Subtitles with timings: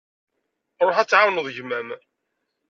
[0.87, 1.89] Ruḥ ad tεawneḍ gma-m.